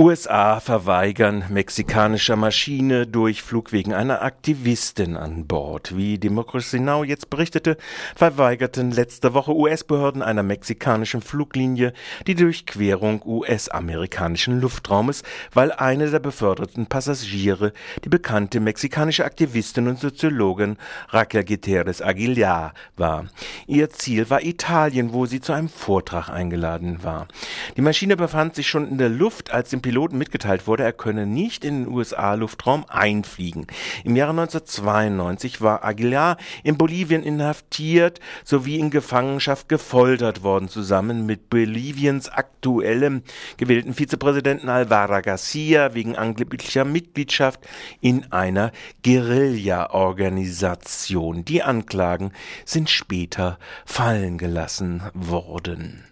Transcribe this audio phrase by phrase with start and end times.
[0.00, 5.94] USA verweigern mexikanischer Maschine Durchflug wegen einer Aktivistin an Bord.
[5.94, 7.04] Wie Democracy Now!
[7.04, 7.76] jetzt berichtete,
[8.16, 11.92] verweigerten letzte Woche US-Behörden einer mexikanischen Fluglinie
[12.26, 15.22] die Durchquerung US-amerikanischen Luftraumes,
[15.52, 20.78] weil eine der beförderten Passagiere die bekannte mexikanische Aktivistin und Soziologin
[21.10, 23.26] Raquel Guterres Aguilar war.
[23.66, 27.28] Ihr Ziel war Italien, wo sie zu einem Vortrag eingeladen war.
[27.76, 31.26] Die Maschine befand sich schon in der Luft, als dem Piloten mitgeteilt wurde, er könne
[31.26, 33.66] nicht in den USA-Luftraum einfliegen.
[34.04, 41.50] Im Jahre 1992 war Aguilar in Bolivien inhaftiert sowie in Gefangenschaft gefoltert worden, zusammen mit
[41.50, 43.24] Boliviens aktuellem
[43.56, 47.58] gewählten Vizepräsidenten Alvaro Garcia wegen angeblicher Mitgliedschaft
[48.00, 48.70] in einer
[49.04, 51.44] Guerilla-Organisation.
[51.44, 52.30] Die Anklagen
[52.64, 56.04] sind später fallen gelassen worden.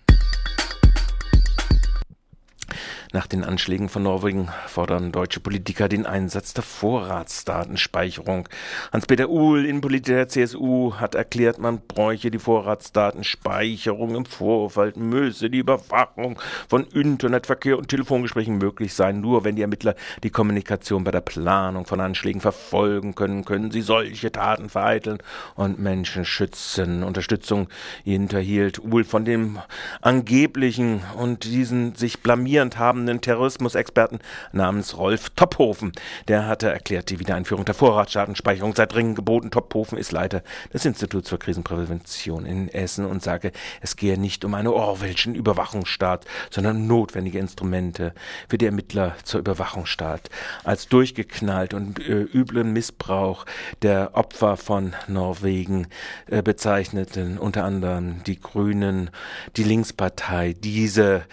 [3.18, 8.48] Nach den Anschlägen von Norwegen fordern deutsche Politiker den Einsatz der Vorratsdatenspeicherung.
[8.92, 15.58] Hans-Peter Uhl, Innenpolitiker der CSU, hat erklärt, man bräuche die Vorratsdatenspeicherung im Vorfeld, müsse die
[15.58, 19.20] Überwachung von Internetverkehr und Telefongesprächen möglich sein.
[19.20, 23.82] Nur wenn die Ermittler die Kommunikation bei der Planung von Anschlägen verfolgen können, können sie
[23.82, 25.18] solche Taten vereiteln
[25.56, 27.02] und Menschen schützen.
[27.02, 27.68] Unterstützung
[28.04, 29.58] hinterhielt Uhl von dem
[30.02, 34.18] angeblichen und diesen sich blamierend haben namenen Terrorismusexperten
[34.52, 35.92] namens Rolf Tophofen.
[36.28, 39.50] Der hatte erklärt, die Wiedereinführung der Vorratsdatenspeicherung sei dringend geboten.
[39.50, 40.42] Tophofen ist Leiter
[40.72, 46.26] des Instituts für Krisenprävention in Essen und sage, es gehe nicht um einen Orwellschen Überwachungsstaat,
[46.50, 48.12] sondern notwendige Instrumente
[48.48, 50.28] für die Ermittler zur Überwachungsstaat.
[50.64, 53.46] Als durchgeknallt und äh, üblen Missbrauch
[53.82, 55.86] der Opfer von Norwegen
[56.26, 59.10] äh, bezeichneten unter anderem die Grünen,
[59.56, 61.24] die Linkspartei, diese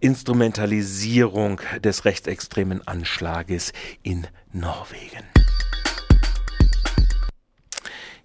[0.00, 3.72] Instrumentalisierung des rechtsextremen Anschlages
[4.02, 5.24] in Norwegen.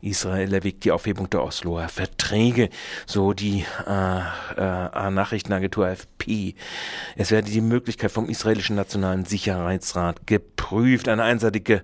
[0.01, 2.69] Israel erwägt die Aufhebung der Osloer Verträge,
[3.05, 4.19] so die äh,
[4.57, 6.55] äh, Nachrichtenagentur AFP.
[7.15, 11.07] Es werde die Möglichkeit vom israelischen Nationalen Sicherheitsrat geprüft.
[11.07, 11.83] Eine einseitige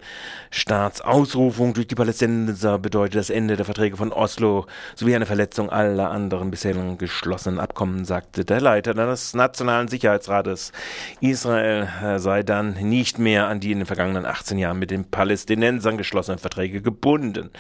[0.50, 6.10] Staatsausrufung durch die Palästinenser bedeutet das Ende der Verträge von Oslo sowie eine Verletzung aller
[6.10, 10.72] anderen bisher geschlossenen Abkommen, sagte der Leiter des Nationalen Sicherheitsrates.
[11.20, 15.10] Israel äh, sei dann nicht mehr an die in den vergangenen 18 Jahren mit den
[15.10, 17.52] Palästinensern geschlossenen Verträge gebunden.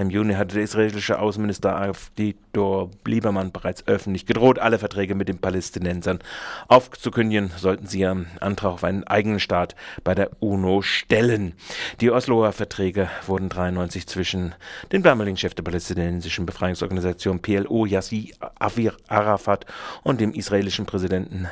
[0.00, 5.36] Im Juni hatte der israelische Außenminister Avdor Liebermann bereits öffentlich gedroht, alle Verträge mit den
[5.36, 6.20] Palästinensern
[6.68, 11.52] aufzukündigen, sollten sie ihren Antrag auf einen eigenen Staat bei der UNO stellen.
[12.00, 14.54] Die Osloer Verträge wurden 93 zwischen
[14.90, 19.66] dem damaligen Chef der palästinensischen Befreiungsorganisation PLO, Yassi Arafat,
[20.02, 21.46] und dem israelischen Präsidenten,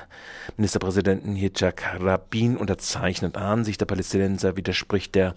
[0.56, 3.36] Ministerpräsidenten Yitzhak Rabin unterzeichnet.
[3.36, 5.34] Ansicht der Palästinenser widerspricht der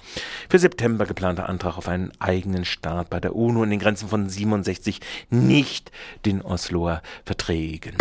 [0.47, 4.09] für September geplante Antrag auf einen eigenen Staat Staat bei der UNO in den Grenzen
[4.09, 5.00] von 67
[5.31, 5.91] nicht
[6.23, 7.97] den Osloer Verträgen.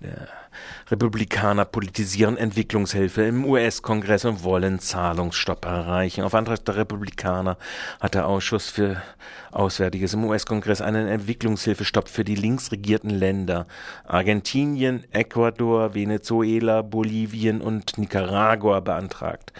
[0.00, 0.28] Der
[0.90, 6.22] Republikaner politisieren Entwicklungshilfe im US-Kongress und wollen Zahlungsstopp erreichen.
[6.22, 7.58] Auf Antrag der Republikaner
[8.00, 9.02] hat der Ausschuss für
[9.52, 13.66] Auswärtiges im US-Kongress einen Entwicklungshilfestopp für die linksregierten Länder
[14.06, 19.52] Argentinien, Ecuador, Venezuela, Bolivien und Nicaragua beantragt.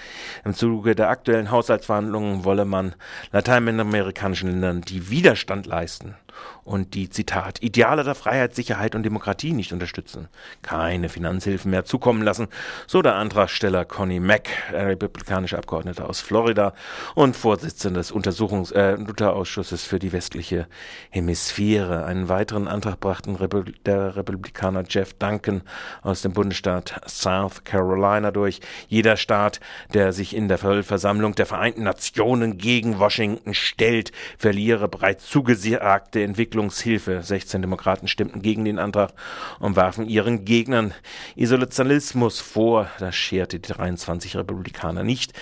[0.47, 2.95] Im Zuge der aktuellen Haushaltsverhandlungen wolle man
[3.33, 6.15] lateinamerikanischen Ländern die Widerstand leisten
[6.65, 10.29] und die, Zitat, Ideale der Freiheit, Sicherheit und Demokratie nicht unterstützen,
[10.63, 12.49] keine Finanzhilfen mehr zukommen lassen,
[12.87, 16.75] so der Antragsteller Connie Mack, republikanische Abgeordnete aus Florida
[17.15, 20.67] und Vorsitzender des Untersuchungs äh, Unterausschusses für die westliche
[21.11, 22.05] Hemisphäre.
[22.05, 25.63] Einen weiteren Antrag brachten Repu der Republikaner Jeff Duncan
[26.03, 28.61] aus dem Bundesstaat South Carolina durch.
[28.89, 29.61] Jeder Staat,
[29.95, 37.23] der sich in der Vollversammlung der Vereinten Nationen gegen Washington stellt, verliere bereits zugesagte Entwicklungshilfe.
[37.23, 39.13] 16 Demokraten stimmten gegen den Antrag
[39.59, 40.95] und warfen ihren Gegnern
[41.37, 42.89] Isolationismus vor.
[42.99, 45.33] Das scherte die 23 Republikaner nicht.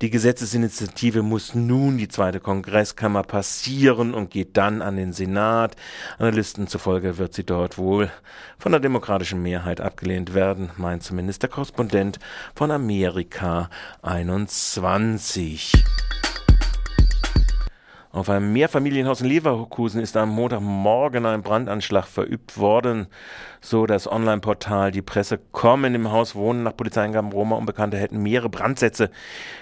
[0.00, 5.76] Die Gesetzesinitiative muss nun die zweite Kongresskammer passieren und geht dann an den Senat.
[6.18, 8.10] Analysten zufolge wird sie dort wohl
[8.58, 12.18] von der demokratischen Mehrheit abgelehnt werden, meint zumindest der Korrespondent
[12.54, 13.70] von Amerika
[14.02, 15.72] 21.
[18.14, 23.06] Auf einem Mehrfamilienhaus in Leverkusen ist am Montagmorgen ein Brandanschlag verübt worden,
[23.62, 28.50] so das Online-Portal Die Presse kommen im Haus wohnen nach Polizeiangaben Roma Unbekannte hätten mehrere
[28.50, 29.10] Brandsätze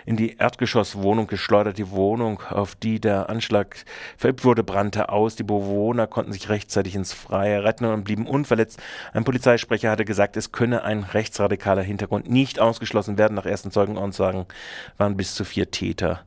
[0.05, 1.79] in die Erdgeschosswohnung geschleudert.
[1.79, 3.85] Die Wohnung, auf die der Anschlag
[4.17, 5.37] verübt wurde, brannte aus.
[5.37, 8.81] Die Bewohner konnten sich rechtzeitig ins Freie retten und blieben unverletzt.
[9.12, 13.37] Ein Polizeisprecher hatte gesagt, es könne ein rechtsradikaler Hintergrund nicht ausgeschlossen werden.
[13.37, 14.46] Nach ersten Zeugenaussagen
[14.99, 16.25] waren bis zu vier Täter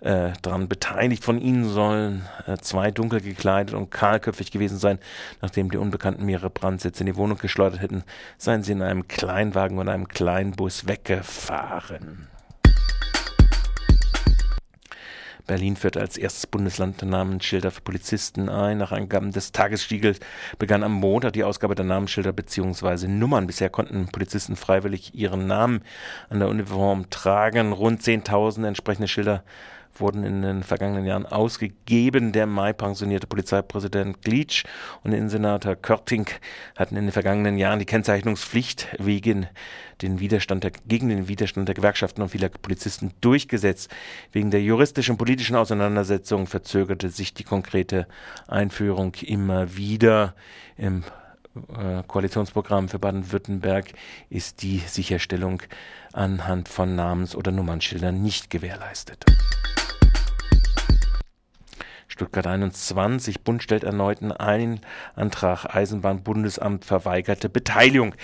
[0.00, 1.24] äh, daran beteiligt.
[1.24, 4.98] Von ihnen sollen äh, zwei dunkel gekleidet und kahlköpfig gewesen sein.
[5.40, 8.04] Nachdem die Unbekannten mehrere Brandsätze in die Wohnung geschleudert hätten,
[8.38, 12.28] seien sie in einem Kleinwagen und einem Kleinbus weggefahren.
[15.46, 18.78] Berlin führte als erstes Bundesland Namensschilder für Polizisten ein.
[18.78, 20.18] Nach Angaben des Tagesspiegels
[20.58, 23.06] begann am Montag die Ausgabe der Namensschilder bzw.
[23.06, 23.46] Nummern.
[23.46, 25.82] Bisher konnten Polizisten freiwillig ihren Namen
[26.30, 27.72] an der Uniform tragen.
[27.72, 29.44] Rund 10.000 entsprechende Schilder
[30.00, 32.32] wurden in den vergangenen Jahren ausgegeben.
[32.32, 34.64] Der Mai pensionierte Polizeipräsident Glitsch
[35.02, 36.26] und Innensenator Körting
[36.76, 39.46] hatten in den vergangenen Jahren die Kennzeichnungspflicht wegen
[40.02, 43.90] den Widerstand der, gegen den Widerstand der Gewerkschaften und vieler Polizisten durchgesetzt.
[44.32, 48.06] Wegen der juristischen und politischen Auseinandersetzung verzögerte sich die konkrete
[48.48, 50.34] Einführung immer wieder.
[50.76, 51.04] Im
[51.56, 53.92] äh, Koalitionsprogramm für Baden-Württemberg
[54.28, 55.62] ist die Sicherstellung
[56.12, 59.24] anhand von Namens- oder Nummernschildern nicht gewährleistet.
[62.16, 63.42] Stuttgart 21.
[63.42, 64.80] Bund stellt erneuten einen
[65.16, 65.66] Antrag.
[65.66, 68.14] Eisenbahnbundesamt verweigerte Beteiligung.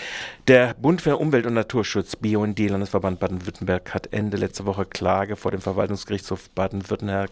[0.49, 5.51] Der Bund für Umwelt und Naturschutz, BUND, Landesverband Baden-Württemberg, hat Ende letzter Woche Klage vor
[5.51, 7.31] dem Verwaltungsgerichtshof Baden-Württemberg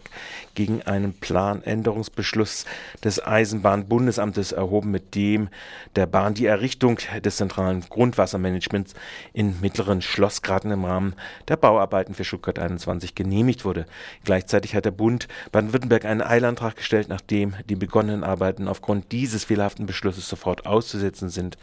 [0.53, 2.65] gegen einen Planänderungsbeschluss
[3.03, 5.49] des Eisenbahnbundesamtes erhoben, mit dem
[5.95, 8.93] der Bahn die Errichtung des zentralen Grundwassermanagements
[9.33, 11.15] in mittleren Schlossgraten im Rahmen
[11.47, 13.87] der Bauarbeiten für Stuttgart 21 genehmigt wurde.
[14.25, 19.45] Gleichzeitig hat der Bund Baden-Württemberg einen Eiland Antrag gestellt, nachdem die begonnenen Arbeiten aufgrund dieses
[19.45, 21.57] fehlerhaften Beschlusses sofort auszusetzen sind.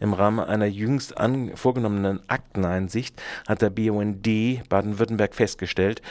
[0.00, 1.14] Im Rahmen einer jüngst
[1.54, 4.26] vorgenommenen Akteneinsicht hat der BUND
[4.68, 6.02] Baden-Württemberg festgestellt,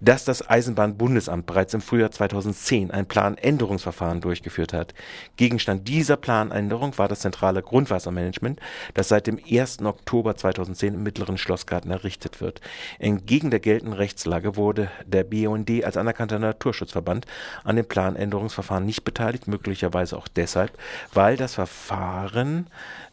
[0.00, 4.92] dass das Eisenbahnbundesamt bereits im Frühjahr 2010 ein Planänderungsverfahren durchgeführt hat.
[5.36, 8.58] Gegenstand dieser Planänderung war das zentrale Grundwassermanagement,
[8.94, 9.82] das seit dem 1.
[9.82, 12.60] Oktober 2010 im Mittleren Schlossgarten errichtet wird.
[12.98, 17.26] Entgegen der geltenden Rechtslage wurde der BUND als anerkannter Naturschutzverband
[17.62, 20.72] an an dem Planänderungsverfahren nicht beteiligt, möglicherweise auch deshalb,
[21.12, 22.66] weil das Verfahren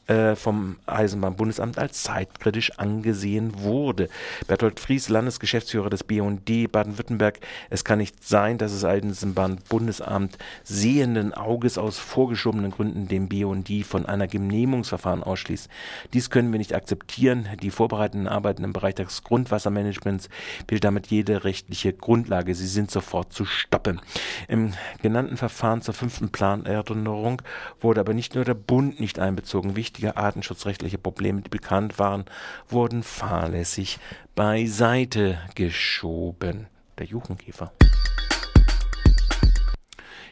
[0.08, 4.10] äh, vom Eisenbahnbundesamt als zeitkritisch angesehen wurde.
[4.48, 7.40] Bertolt Fries, Landesgeschäftsführer des BUND Baden-Württemberg,
[7.70, 14.06] es kann nicht sein, dass das Eisenbahnbundesamt sehenden Auges aus vorgeschobenen Gründen dem BUND von
[14.06, 15.70] einer Genehmungsverfahren ausschließt.
[16.12, 17.48] Dies können wir nicht akzeptieren.
[17.62, 20.28] Die vorbereitenden Arbeiten im Bereich des Grundwassermanagements
[20.68, 22.56] bildet damit jede rechtliche Grundlage.
[22.56, 24.02] Sie sind sofort zu stoppen.
[24.50, 27.42] Im genannten Verfahren zur fünften Planänderung
[27.80, 29.78] wurde aber nicht nur der Bund nicht einbezogen.
[29.78, 32.25] Wichtig wichtige artenschutzrechtliche Probleme, die bekannt waren,
[32.68, 34.00] wurden fahrlässig
[34.34, 36.66] beiseite geschoben.
[36.98, 37.72] Der Juchenkäfer.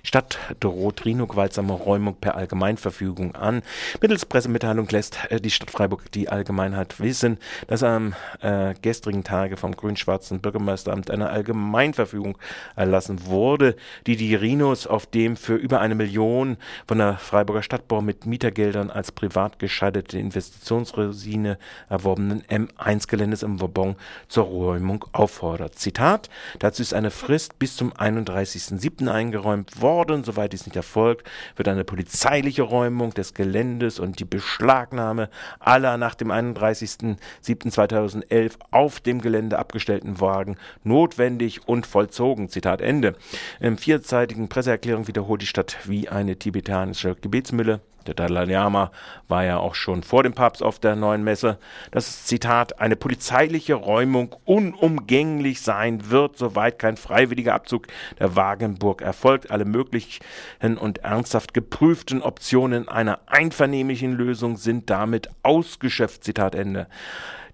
[0.03, 3.61] Stadt droht Rhino-gewaltsame Räumung per Allgemeinverfügung an.
[4.01, 7.37] Mittels Pressemitteilung lässt äh, die Stadt Freiburg die Allgemeinheit wissen,
[7.67, 12.37] dass am äh, gestrigen Tage vom grün-schwarzen Bürgermeisteramt eine Allgemeinverfügung
[12.75, 13.75] erlassen wurde,
[14.07, 16.57] die die Rhinos auf dem für über eine Million
[16.87, 21.59] von der Freiburger Stadtbau mit Mietergeldern als privat gescheiterte Investitionsresine
[21.89, 23.95] erworbenen M1-Geländes im Vauban
[24.27, 25.75] zur Räumung auffordert.
[25.75, 29.07] Zitat, dazu ist eine Frist bis zum 31.07.
[29.07, 30.23] eingeräumt worden worden.
[30.23, 35.29] Soweit dies nicht erfolgt, wird eine polizeiliche Räumung des Geländes und die Beschlagnahme
[35.59, 42.49] aller nach dem 31.07.2011 auf dem Gelände abgestellten Wagen notwendig und vollzogen.
[42.49, 43.15] Zitat Ende.
[43.59, 48.91] Im vierzeitigen Presseerklärung wiederholt die Stadt wie eine tibetanische Gebetsmülle der Dalai Lama
[49.27, 51.57] war ja auch schon vor dem Papst auf der neuen Messe,
[51.91, 57.87] dass Zitat eine polizeiliche Räumung unumgänglich sein wird, soweit kein freiwilliger Abzug
[58.19, 59.51] der Wagenburg erfolgt.
[59.51, 60.21] Alle möglichen
[60.61, 66.23] und ernsthaft geprüften Optionen einer einvernehmlichen Lösung sind damit ausgeschöpft.
[66.23, 66.87] Zitat Ende.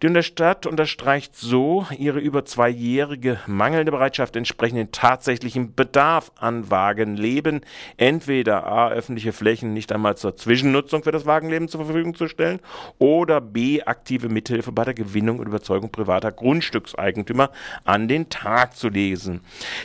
[0.03, 7.61] Die Stadt unterstreicht so ihre über zweijährige mangelnde Bereitschaft, entsprechend den tatsächlichen Bedarf an Wagenleben,
[7.97, 12.59] entweder A, öffentliche Flächen nicht einmal zur Zwischennutzung für das Wagenleben zur Verfügung zu stellen
[12.99, 17.49] oder B, aktive Mithilfe bei der Gewinnung und Überzeugung privater Grundstückseigentümer
[17.83, 19.41] an den Tag zu lesen.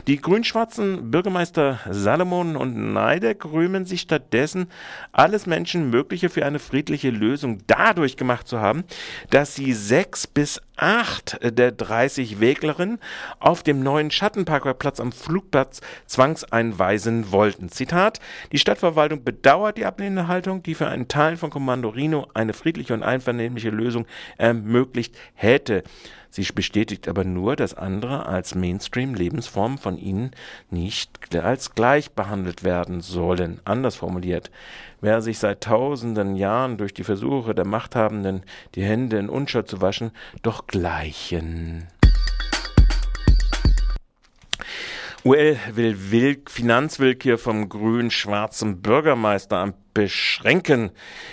[0.09, 4.66] Die grün-schwarzen Bürgermeister Salomon und Neideck rühmen sich stattdessen,
[5.12, 8.85] alles Menschen Mögliche für eine friedliche Lösung dadurch gemacht zu haben,
[9.31, 12.98] dass sie selbst sechs bis acht der 30 Weglerinnen
[13.38, 17.68] auf dem neuen Schattenparkplatz am Flugplatz zwangseinweisen wollten.
[17.68, 18.18] Zitat,
[18.50, 22.94] die Stadtverwaltung bedauert die ablehnende Haltung, die für einen Teil von Kommando Rino eine friedliche
[22.94, 25.84] und einvernehmliche Lösung ermöglicht hätte.
[26.34, 30.30] Sie bestätigt aber nur, dass andere als Mainstream-Lebensformen von ihnen
[30.70, 33.60] nicht als gleich behandelt werden sollen.
[33.66, 34.50] Anders formuliert,
[35.02, 39.82] wer sich seit tausenden Jahren durch die Versuche der Machthabenden die Hände in Unschuld zu
[39.82, 40.10] waschen,
[40.40, 41.87] doch gleichen.
[45.23, 50.90] UL will Will Finanzwillkür vom grün-schwarzen Bürgermeisteramt beschränken.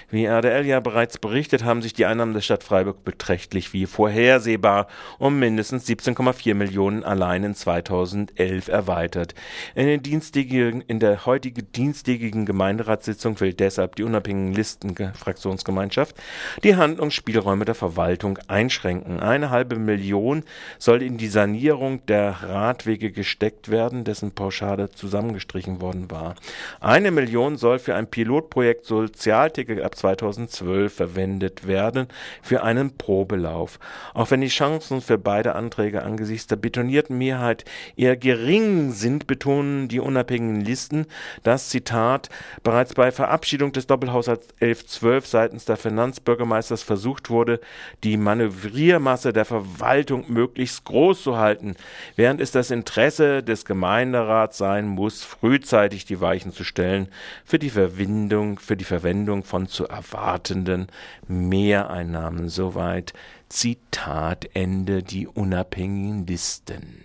[0.09, 4.87] Wie RDL ja bereits berichtet, haben sich die Einnahmen der Stadt Freiburg beträchtlich wie vorhersehbar
[5.17, 9.35] um mindestens 17,4 Millionen allein in 2011 erweitert.
[9.75, 16.15] In, in der heutigen dienstägigen Gemeinderatssitzung will deshalb die unabhängigen Listenfraktionsgemeinschaft
[16.63, 19.19] die Handlungsspielräume der Verwaltung einschränken.
[19.19, 20.43] Eine halbe Million
[20.77, 26.35] soll in die Sanierung der Radwege gesteckt werden, dessen Pauschale zusammengestrichen worden war.
[26.79, 32.07] Eine Million soll für ein Pilot Pilotprojekt Sozialticket ab 2012 verwendet werden
[32.41, 33.79] für einen Probelauf.
[34.13, 37.65] Auch wenn die Chancen für beide Anträge angesichts der betonierten Mehrheit
[37.95, 41.05] eher gering sind, betonen die unabhängigen Listen,
[41.43, 42.29] dass Zitat
[42.63, 47.59] bereits bei Verabschiedung des Doppelhaushalts 1112 seitens der Finanzbürgermeisters versucht wurde,
[48.03, 51.75] die Manövriermasse der Verwaltung möglichst groß zu halten,
[52.15, 57.09] während es das Interesse des Gemeinderats sein muss, frühzeitig die Weichen zu stellen
[57.45, 60.87] für die Verwindung Verwendung, für die Verwendung von zu erwartenden
[61.27, 62.47] Mehreinnahmen.
[62.47, 63.13] Soweit
[63.49, 67.03] Zitat Ende die unabhängigen Listen.